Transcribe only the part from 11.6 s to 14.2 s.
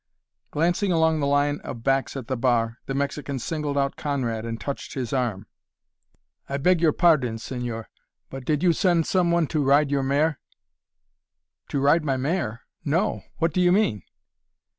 "To ride my mare? No; what do you mean?"